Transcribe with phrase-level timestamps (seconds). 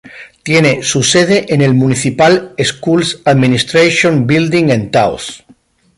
[0.41, 5.45] Tiene su sede en el Municipal Schools Administration Building en Taos.